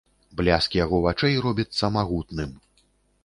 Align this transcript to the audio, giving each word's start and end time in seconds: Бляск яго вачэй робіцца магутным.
Бляск 0.37 0.77
яго 0.83 1.01
вачэй 1.03 1.37
робіцца 1.45 1.91
магутным. 1.97 2.57